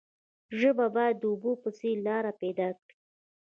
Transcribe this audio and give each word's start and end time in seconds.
ژبه 0.59 0.85
باید 0.95 1.15
د 1.19 1.23
اوبو 1.31 1.51
په 1.61 1.69
څیر 1.77 1.97
لاره 2.07 2.31
پیدا 2.41 2.67
کړي. 2.79 2.95